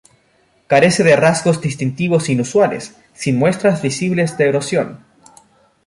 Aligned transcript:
Carece 0.71 1.03
de 1.03 1.15
rasgos 1.15 1.61
distintivos 1.61 2.27
inusuales, 2.29 2.95
sin 3.13 3.37
muestras 3.37 3.83
visibles 3.83 4.35
de 4.35 4.49
erosión. 4.49 5.05